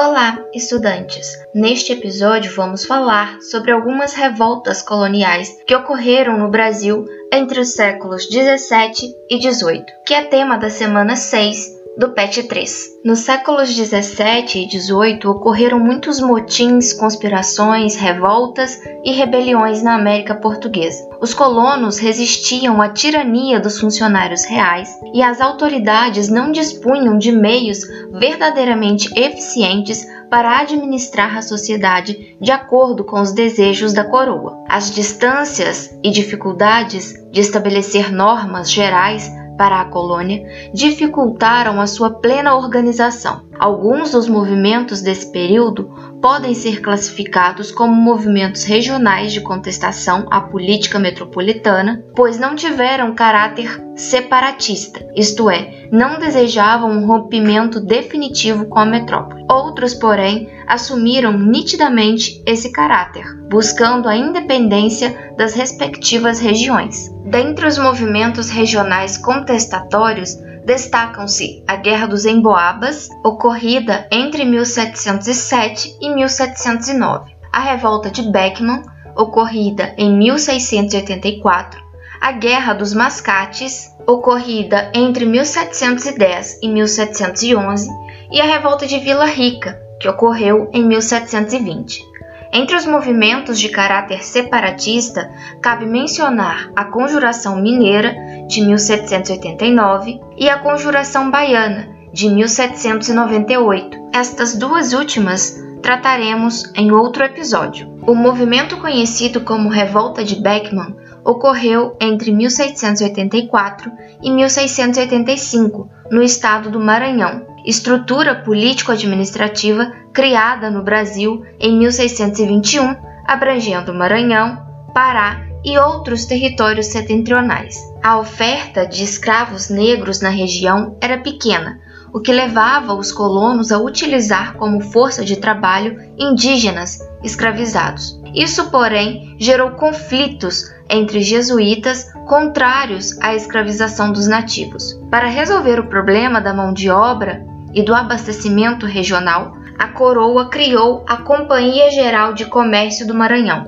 [0.00, 1.26] Olá, estudantes!
[1.52, 8.28] Neste episódio vamos falar sobre algumas revoltas coloniais que ocorreram no Brasil entre os séculos
[8.28, 12.98] 17 e 18, que é tema da semana 6 do PET 3.
[13.04, 21.08] Nos séculos 17 e 18 ocorreram muitos motins, conspirações, revoltas e rebeliões na América Portuguesa.
[21.20, 27.80] Os colonos resistiam à tirania dos funcionários reais e as autoridades não dispunham de meios
[28.12, 34.62] verdadeiramente eficientes para administrar a sociedade de acordo com os desejos da coroa.
[34.68, 39.28] As distâncias e dificuldades de estabelecer normas gerais
[39.58, 43.42] para a colônia dificultaram a sua plena organização.
[43.58, 45.90] Alguns dos movimentos desse período
[46.22, 53.84] podem ser classificados como movimentos regionais de contestação à política metropolitana, pois não tiveram caráter
[53.96, 59.44] separatista, isto é, não desejavam um rompimento definitivo com a metrópole.
[59.50, 67.10] Outros, porém, assumiram nitidamente esse caráter, buscando a independência das respectivas regiões.
[67.24, 77.34] Dentre os movimentos regionais contestatórios, destacam-se a Guerra dos Emboabas, ocorrida entre 1707 e 1709,
[77.50, 78.82] a Revolta de Beckman,
[79.16, 81.82] ocorrida em 1684,
[82.20, 87.88] a Guerra dos Mascates, ocorrida entre 1710 e 1711,
[88.30, 92.06] e a Revolta de Vila Rica, que ocorreu em 1720.
[92.52, 98.14] Entre os movimentos de caráter separatista, cabe mencionar a Conjuração Mineira,
[98.48, 103.98] de 1789, e a Conjuração Baiana, de 1798.
[104.14, 107.88] Estas duas últimas trataremos em outro episódio.
[108.06, 116.80] O movimento conhecido como Revolta de Beckman ocorreu entre 1684 e 1685, no estado do
[116.80, 122.96] Maranhão, estrutura político-administrativa criada no Brasil em 1621,
[123.26, 127.76] abrangendo Maranhão, Pará e outros territórios setentrionais.
[128.02, 131.78] A oferta de escravos negros na região era pequena,
[132.10, 138.18] o que levava os colonos a utilizar como força de trabalho indígenas escravizados.
[138.34, 144.98] Isso, porém, gerou conflitos entre jesuítas contrários à escravização dos nativos.
[145.10, 151.04] Para resolver o problema da mão de obra e do abastecimento regional, a coroa criou
[151.08, 153.66] a Companhia Geral de Comércio do Maranhão,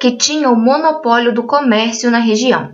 [0.00, 2.70] que tinha o monopólio do comércio na região.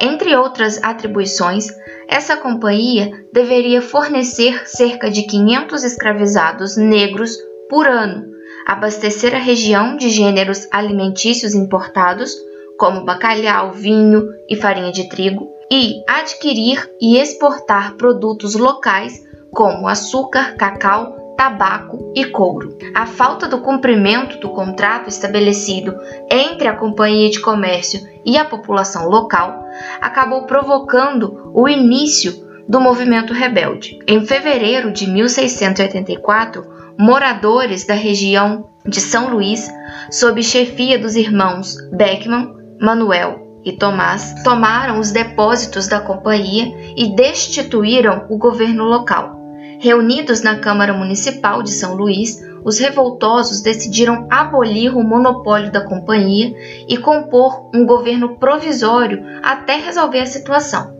[0.00, 1.66] Entre outras atribuições,
[2.08, 7.36] essa companhia deveria fornecer cerca de 500 escravizados negros
[7.68, 8.24] por ano,
[8.66, 12.32] abastecer a região de gêneros alimentícios importados,
[12.78, 19.22] como bacalhau, vinho e farinha de trigo, e adquirir e exportar produtos locais
[19.54, 22.76] como açúcar, cacau, tabaco e couro.
[22.94, 25.94] A falta do cumprimento do contrato estabelecido
[26.30, 29.64] entre a Companhia de Comércio e a população local
[30.00, 33.98] acabou provocando o início do movimento rebelde.
[34.06, 36.64] Em fevereiro de 1684,
[36.98, 39.70] moradores da região de São Luís,
[40.10, 48.26] sob chefia dos irmãos Beckman, Manuel e Tomás, tomaram os depósitos da companhia e destituíram
[48.28, 49.43] o governo local.
[49.78, 56.54] Reunidos na Câmara Municipal de São Luís, os revoltosos decidiram abolir o monopólio da companhia
[56.88, 60.94] e compor um governo provisório até resolver a situação.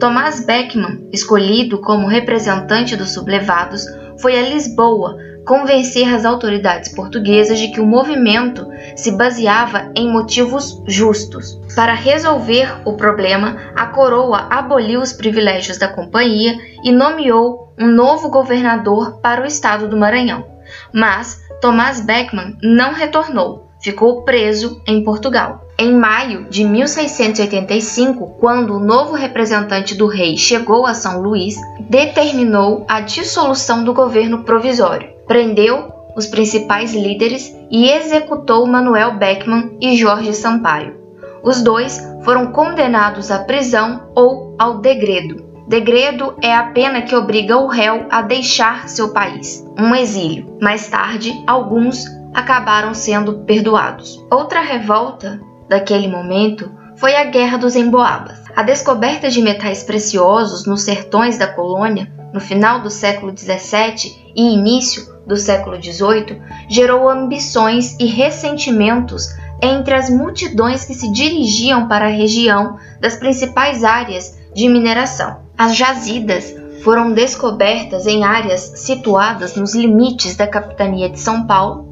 [0.00, 3.84] Tomás Beckman, escolhido como representante dos sublevados,
[4.18, 10.82] foi a Lisboa convencer as autoridades portuguesas de que o movimento se baseava em motivos
[10.86, 11.58] justos.
[11.74, 18.28] Para resolver o problema, a coroa aboliu os privilégios da companhia e nomeou um novo
[18.28, 20.44] governador para o estado do Maranhão.
[20.92, 25.66] Mas Tomás Beckman não retornou, ficou preso em Portugal.
[25.78, 32.84] Em maio de 1685, quando o novo representante do rei chegou a São Luís, determinou
[32.88, 40.34] a dissolução do governo provisório prendeu os principais líderes e executou Manuel Beckman e Jorge
[40.34, 41.00] Sampaio.
[41.42, 45.42] Os dois foram condenados à prisão ou ao degredo.
[45.66, 50.58] Degredo é a pena que obriga o réu a deixar seu país, um exílio.
[50.60, 52.04] Mais tarde, alguns
[52.34, 54.22] acabaram sendo perdoados.
[54.30, 58.38] Outra revolta daquele momento foi a Guerra dos Emboabas.
[58.54, 64.52] A descoberta de metais preciosos nos sertões da colônia no final do século XVII e
[64.52, 69.28] início do século XVIII, gerou ambições e ressentimentos
[69.62, 75.38] entre as multidões que se dirigiam para a região das principais áreas de mineração.
[75.56, 81.88] As jazidas foram descobertas em áreas situadas nos limites da capitania de São Paulo.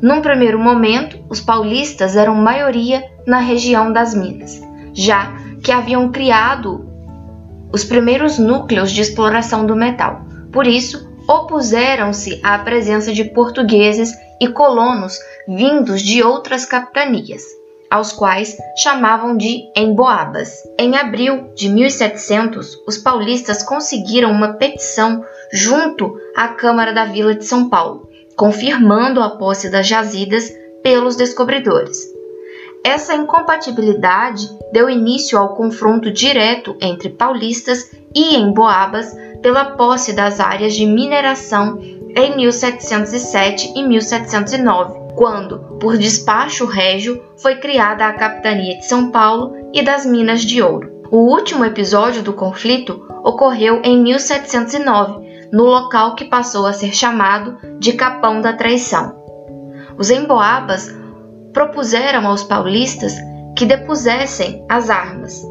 [0.00, 4.62] Num primeiro momento, os paulistas eram maioria na região das Minas,
[4.94, 5.32] já
[5.62, 6.88] que haviam criado
[7.72, 10.22] os primeiros núcleos de exploração do metal.
[10.52, 17.42] Por isso, opuseram-se à presença de portugueses e colonos vindos de outras capitanias,
[17.90, 20.50] aos quais chamavam de emboabas.
[20.78, 25.22] Em abril de 1700, os paulistas conseguiram uma petição
[25.52, 30.50] junto à Câmara da Vila de São Paulo, confirmando a posse das jazidas
[30.82, 31.98] pelos descobridores.
[32.84, 40.74] Essa incompatibilidade deu início ao confronto direto entre paulistas e emboabas pela posse das áreas
[40.74, 41.78] de mineração
[42.16, 49.54] em 1707 e 1709, quando, por despacho régio, foi criada a Capitania de São Paulo
[49.72, 51.02] e das Minas de Ouro.
[51.10, 57.56] O último episódio do conflito ocorreu em 1709, no local que passou a ser chamado
[57.78, 59.16] de Capão da Traição.
[59.96, 60.94] Os emboabas
[61.52, 63.14] propuseram aos paulistas
[63.56, 65.42] que depusessem as armas,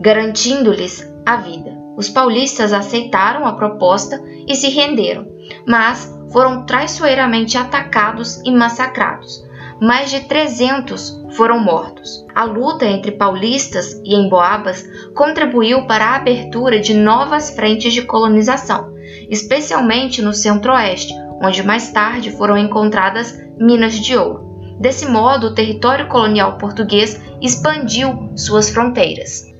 [0.00, 1.75] garantindo-lhes a vida.
[1.96, 5.26] Os paulistas aceitaram a proposta e se renderam,
[5.66, 9.44] mas foram traiçoeiramente atacados e massacrados.
[9.80, 12.24] Mais de 300 foram mortos.
[12.34, 14.84] A luta entre paulistas e emboabas
[15.14, 18.94] contribuiu para a abertura de novas frentes de colonização,
[19.30, 21.12] especialmente no centro-oeste,
[21.42, 24.76] onde mais tarde foram encontradas minas de ouro.
[24.78, 29.55] Desse modo, o território colonial português expandiu suas fronteiras.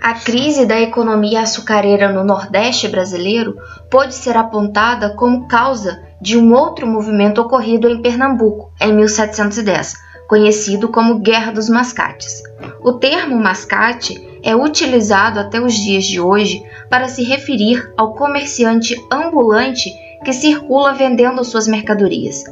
[0.00, 3.56] A crise da economia açucareira no Nordeste brasileiro
[3.90, 9.94] pode ser apontada como causa de um outro movimento ocorrido em Pernambuco em 1710,
[10.28, 12.42] conhecido como Guerra dos Mascates.
[12.80, 18.94] O termo mascate é utilizado até os dias de hoje para se referir ao comerciante
[19.10, 19.92] ambulante
[20.24, 22.44] que circula vendendo suas mercadorias.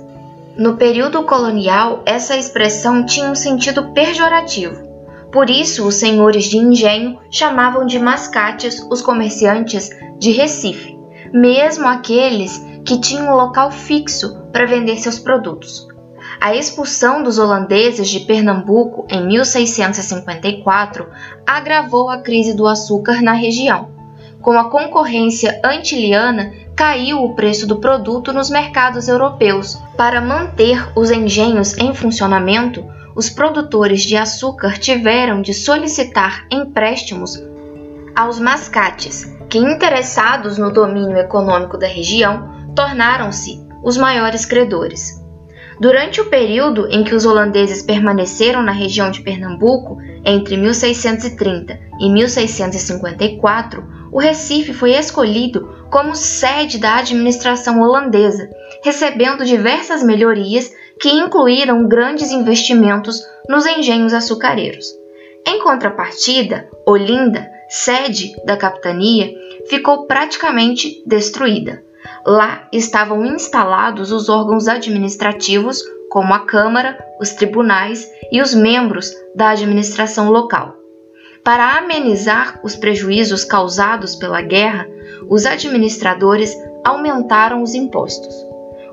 [0.56, 4.85] No período colonial, essa expressão tinha um sentido pejorativo.
[5.32, 10.96] Por isso, os senhores de engenho chamavam de mascates os comerciantes de Recife,
[11.32, 15.86] mesmo aqueles que tinham um local fixo para vender seus produtos.
[16.40, 21.08] A expulsão dos holandeses de Pernambuco em 1654
[21.46, 23.90] agravou a crise do açúcar na região.
[24.40, 29.76] Com a concorrência antiliana, caiu o preço do produto nos mercados europeus.
[29.96, 32.84] Para manter os engenhos em funcionamento,
[33.16, 37.42] os produtores de açúcar tiveram de solicitar empréstimos
[38.14, 45.24] aos mascates, que, interessados no domínio econômico da região, tornaram-se os maiores credores.
[45.80, 52.10] Durante o período em que os holandeses permaneceram na região de Pernambuco, entre 1630 e
[52.10, 58.48] 1654, o Recife foi escolhido como sede da administração holandesa,
[58.82, 60.70] recebendo diversas melhorias
[61.00, 64.94] que incluíram grandes investimentos nos engenhos açucareiros.
[65.46, 69.32] Em contrapartida, Olinda, sede da capitania,
[69.68, 71.84] ficou praticamente destruída.
[72.24, 79.50] Lá estavam instalados os órgãos administrativos, como a Câmara, os tribunais e os membros da
[79.50, 80.76] administração local.
[81.44, 84.88] Para amenizar os prejuízos causados pela guerra,
[85.28, 86.52] os administradores
[86.84, 88.34] aumentaram os impostos.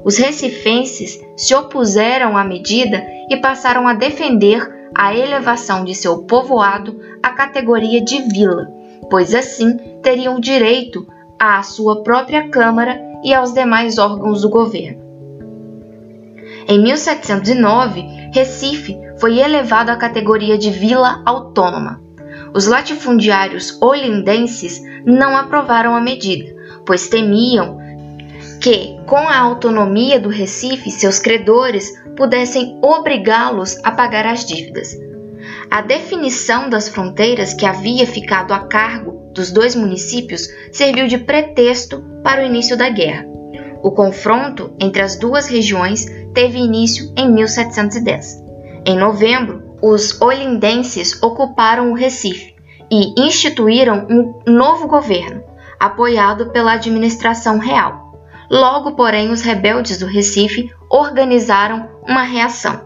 [0.03, 6.99] Os recifenses se opuseram à medida e passaram a defender a elevação de seu povoado
[7.21, 8.67] à categoria de vila,
[9.09, 11.07] pois assim teriam direito
[11.39, 15.01] à sua própria Câmara e aos demais órgãos do governo.
[16.67, 18.01] Em 1709,
[18.33, 22.01] Recife foi elevado à categoria de vila autônoma.
[22.53, 26.53] Os latifundiários olindenses não aprovaram a medida,
[26.85, 27.79] pois temiam
[28.63, 34.97] que, com a autonomia do Recife, seus credores pudessem obrigá-los a pagar as dívidas.
[35.69, 42.01] A definição das fronteiras que havia ficado a cargo dos dois municípios serviu de pretexto
[42.23, 43.25] para o início da guerra.
[43.83, 48.41] O confronto entre as duas regiões teve início em 1710.
[48.85, 52.55] Em novembro, os olindenses ocuparam o Recife
[52.89, 55.43] e instituíram um novo governo,
[55.77, 58.02] apoiado pela administração real.
[58.53, 62.81] Logo, porém, os rebeldes do Recife organizaram uma reação,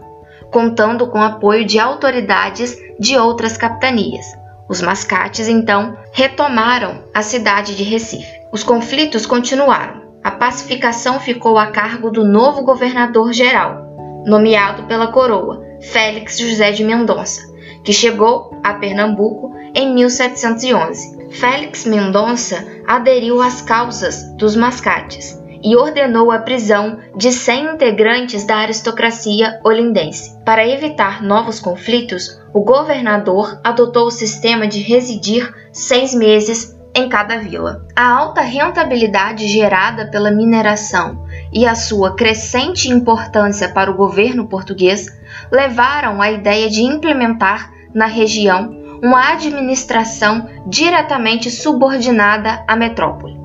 [0.50, 4.24] contando com apoio de autoridades de outras capitanias.
[4.66, 8.32] Os mascates então retomaram a cidade de Recife.
[8.50, 10.00] Os conflitos continuaram.
[10.24, 16.82] A pacificação ficou a cargo do novo governador geral, nomeado pela coroa, Félix José de
[16.82, 17.42] Mendonça,
[17.84, 21.28] que chegou a Pernambuco em 1711.
[21.30, 28.56] Félix Mendonça aderiu às causas dos mascates e ordenou a prisão de 100 integrantes da
[28.56, 30.38] aristocracia olindense.
[30.44, 37.38] Para evitar novos conflitos, o governador adotou o sistema de residir seis meses em cada
[37.38, 37.86] vila.
[37.94, 45.06] A alta rentabilidade gerada pela mineração e a sua crescente importância para o governo português
[45.50, 53.37] levaram à ideia de implementar na região uma administração diretamente subordinada à metrópole.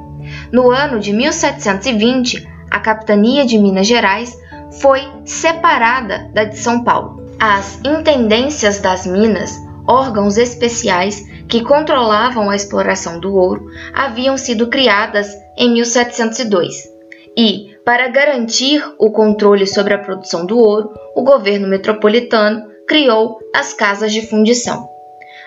[0.54, 4.38] No ano de 1720, a capitania de Minas Gerais
[4.80, 7.26] foi separada da de São Paulo.
[7.40, 15.36] As intendências das minas, órgãos especiais que controlavam a exploração do ouro, haviam sido criadas
[15.58, 16.88] em 1702.
[17.36, 23.74] E, para garantir o controle sobre a produção do ouro, o governo metropolitano criou as
[23.74, 24.88] casas de fundição.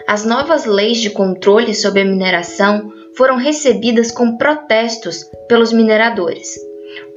[0.08, 6.54] As novas leis de controle sobre a mineração foram recebidas com protestos pelos mineradores.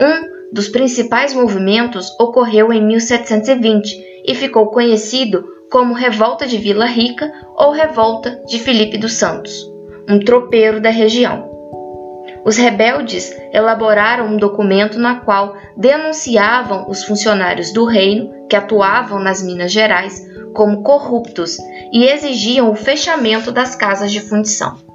[0.02, 7.32] Um dos principais movimentos ocorreu em 1720 e ficou conhecido como Revolta de Vila Rica
[7.56, 9.54] ou Revolta de Felipe dos Santos,
[10.10, 11.48] um tropeiro da região.
[12.44, 19.44] Os rebeldes elaboraram um documento na qual denunciavam os funcionários do reino que atuavam nas
[19.44, 21.58] Minas Gerais como corruptos
[21.94, 24.89] e exigiam o fechamento das casas de fundição.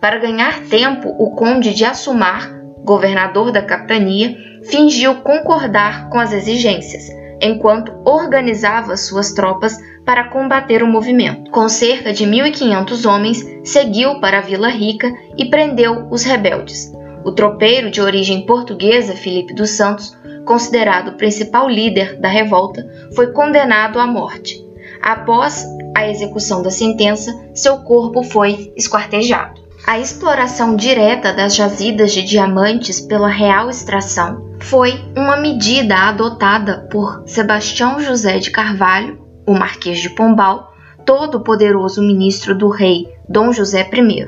[0.00, 2.52] Para ganhar tempo, o conde de Assumar,
[2.84, 7.08] governador da capitania, fingiu concordar com as exigências,
[7.40, 11.50] enquanto organizava suas tropas para combater o movimento.
[11.50, 16.92] Com cerca de 1.500 homens, seguiu para a Vila Rica e prendeu os rebeldes.
[17.24, 23.32] O tropeiro de origem portuguesa Felipe dos Santos, considerado o principal líder da revolta, foi
[23.32, 24.64] condenado à morte.
[25.02, 29.67] Após a execução da sentença, seu corpo foi esquartejado.
[29.88, 37.22] A exploração direta das jazidas de diamantes pela real extração foi uma medida adotada por
[37.24, 40.74] Sebastião José de Carvalho, o Marquês de Pombal,
[41.06, 44.26] todo poderoso ministro do rei Dom José I.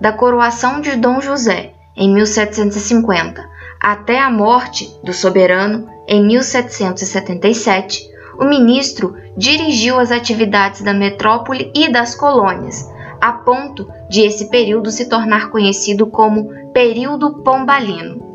[0.00, 3.44] Da coroação de Dom José em 1750
[3.80, 8.08] até a morte do soberano em 1777,
[8.38, 12.88] o ministro dirigiu as atividades da metrópole e das colônias,
[13.20, 18.28] a ponto de esse período se tornar conhecido como período pombalino.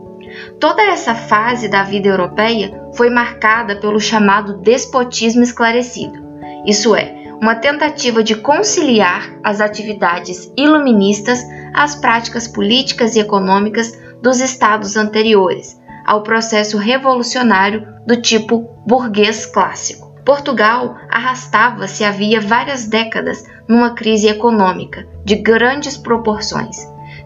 [0.60, 6.26] Toda essa fase da vida europeia foi marcada pelo chamado despotismo esclarecido,
[6.66, 14.40] isso é, uma tentativa de conciliar as atividades iluministas às práticas políticas e econômicas dos
[14.40, 20.16] estados anteriores, ao processo revolucionário do tipo burguês clássico.
[20.26, 26.78] Portugal arrastava-se havia várias décadas numa crise econômica de grandes proporções,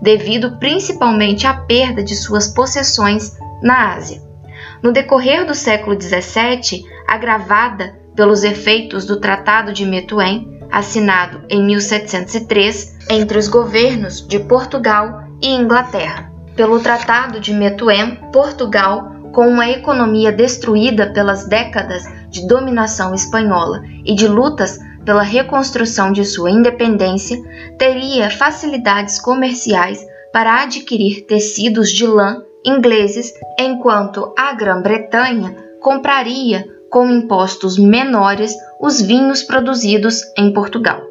[0.02, 4.22] devido principalmente à perda de suas possessões na Ásia.
[4.82, 12.98] No decorrer do século XVII, agravada pelos efeitos do Tratado de Methuen, assinado em 1703
[13.10, 16.32] entre os governos de Portugal e Inglaterra.
[16.56, 24.14] Pelo Tratado de Methuen, Portugal, com uma economia destruída pelas décadas de dominação espanhola e
[24.14, 27.36] de lutas pela reconstrução de sua independência,
[27.80, 37.76] teria facilidades comerciais para adquirir tecidos de lã ingleses, enquanto a Grã-Bretanha compraria com impostos
[37.80, 41.02] menores os vinhos produzidos em Portugal.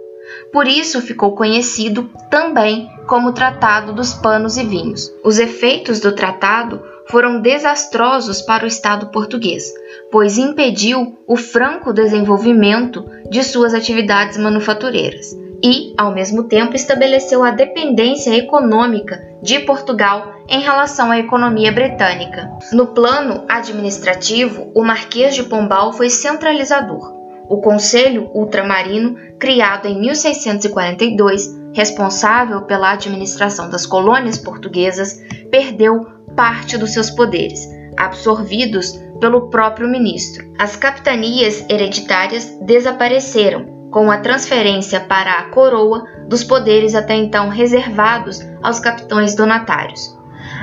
[0.53, 5.13] Por isso ficou conhecido também como Tratado dos Panos e Vinhos.
[5.25, 9.73] Os efeitos do tratado foram desastrosos para o Estado português,
[10.11, 17.51] pois impediu o franco desenvolvimento de suas atividades manufatureiras e, ao mesmo tempo, estabeleceu a
[17.51, 22.51] dependência econômica de Portugal em relação à economia britânica.
[22.73, 27.17] No plano administrativo, o Marquês de Pombal foi centralizador.
[27.49, 36.93] O Conselho Ultramarino, criado em 1642, responsável pela administração das colônias portuguesas, perdeu parte dos
[36.93, 40.49] seus poderes, absorvidos pelo próprio ministro.
[40.57, 48.41] As capitanias hereditárias desapareceram com a transferência para a coroa dos poderes até então reservados
[48.63, 50.17] aos capitães donatários.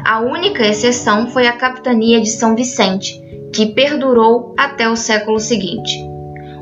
[0.05, 6.01] A única exceção foi a capitania de São Vicente, que perdurou até o século seguinte.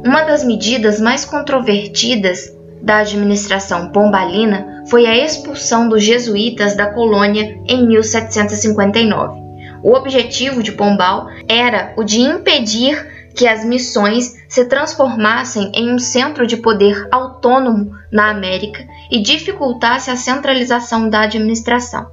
[0.04, 2.52] Uma das medidas mais controvertidas
[2.82, 9.42] da administração pombalina foi a expulsão dos jesuítas da colônia em 1759.
[9.84, 16.00] O objetivo de Pombal era o de impedir que as missões se transformassem em um
[16.00, 22.08] centro de poder autônomo na América e dificultasse a centralização da administração.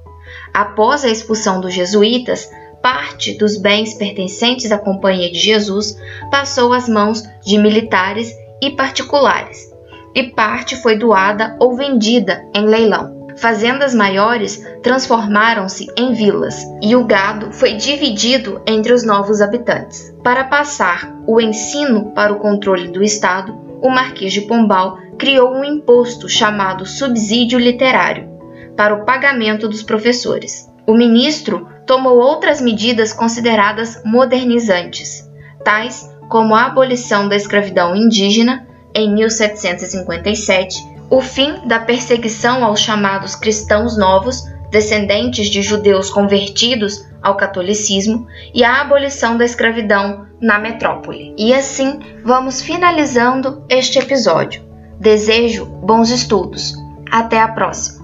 [0.53, 2.49] Após a expulsão dos jesuítas,
[2.81, 5.97] parte dos bens pertencentes à Companhia de Jesus
[6.31, 9.70] passou às mãos de militares e particulares,
[10.15, 13.21] e parte foi doada ou vendida em leilão.
[13.37, 20.13] Fazendas maiores transformaram-se em vilas e o gado foi dividido entre os novos habitantes.
[20.23, 25.63] Para passar o ensino para o controle do Estado, o Marquês de Pombal criou um
[25.63, 28.29] imposto chamado subsídio literário
[28.75, 30.69] para o pagamento dos professores.
[30.85, 35.27] O ministro tomou outras medidas consideradas modernizantes,
[35.63, 43.35] tais como a abolição da escravidão indígena em 1757 o fim da perseguição aos chamados
[43.35, 51.35] cristãos novos, descendentes de judeus convertidos ao catolicismo, e a abolição da escravidão na metrópole.
[51.37, 54.63] E assim vamos finalizando este episódio.
[54.97, 56.73] Desejo bons estudos.
[57.11, 58.00] Até a próxima!